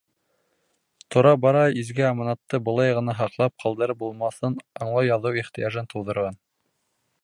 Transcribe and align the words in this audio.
Тора-бара 1.15 1.61
изге 1.81 2.07
аманатты 2.07 2.61
былай 2.69 2.97
ғына 3.01 3.17
һаҡлап 3.21 3.55
ҡалдырып 3.65 4.03
булмаҫын 4.03 4.61
аңлау 4.87 5.09
яҙыу 5.13 5.41
ихтыяжын 5.45 5.95
тыуҙырған. 5.95 6.47